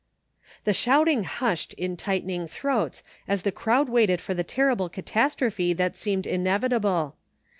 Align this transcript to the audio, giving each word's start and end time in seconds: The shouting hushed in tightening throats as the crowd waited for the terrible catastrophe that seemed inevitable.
The 0.63 0.73
shouting 0.73 1.25
hushed 1.25 1.73
in 1.75 1.95
tightening 1.95 2.47
throats 2.47 3.03
as 3.27 3.43
the 3.43 3.51
crowd 3.51 3.87
waited 3.87 4.19
for 4.19 4.33
the 4.33 4.43
terrible 4.43 4.89
catastrophe 4.89 5.73
that 5.73 5.95
seemed 5.95 6.25
inevitable. 6.25 7.15